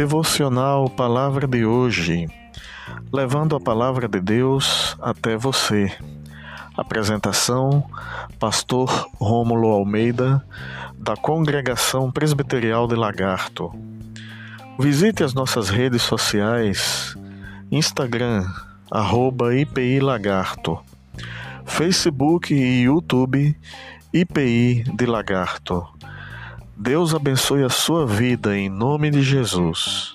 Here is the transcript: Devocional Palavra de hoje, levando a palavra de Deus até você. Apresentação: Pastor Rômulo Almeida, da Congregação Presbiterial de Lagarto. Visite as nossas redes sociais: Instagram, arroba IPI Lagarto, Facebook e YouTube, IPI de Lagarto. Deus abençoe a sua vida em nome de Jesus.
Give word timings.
Devocional 0.00 0.88
Palavra 0.88 1.46
de 1.46 1.66
hoje, 1.66 2.26
levando 3.12 3.54
a 3.54 3.60
palavra 3.60 4.08
de 4.08 4.18
Deus 4.18 4.96
até 4.98 5.36
você. 5.36 5.92
Apresentação: 6.74 7.84
Pastor 8.38 8.88
Rômulo 9.20 9.68
Almeida, 9.68 10.42
da 10.96 11.16
Congregação 11.16 12.10
Presbiterial 12.10 12.88
de 12.88 12.94
Lagarto. 12.94 13.74
Visite 14.78 15.22
as 15.22 15.34
nossas 15.34 15.68
redes 15.68 16.00
sociais: 16.00 17.14
Instagram, 17.70 18.50
arroba 18.90 19.54
IPI 19.54 20.00
Lagarto, 20.00 20.78
Facebook 21.66 22.54
e 22.54 22.84
YouTube, 22.84 23.54
IPI 24.14 24.82
de 24.96 25.04
Lagarto. 25.04 25.86
Deus 26.82 27.14
abençoe 27.14 27.62
a 27.62 27.68
sua 27.68 28.06
vida 28.06 28.56
em 28.56 28.70
nome 28.70 29.10
de 29.10 29.20
Jesus. 29.20 30.14